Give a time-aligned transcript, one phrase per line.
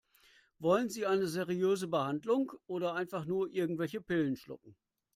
[0.57, 4.75] Wollen Sie eine seriöse Behandlung oder einfach nur irgendwelche Pillen schlucken?